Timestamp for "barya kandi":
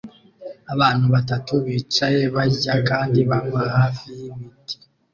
2.35-3.19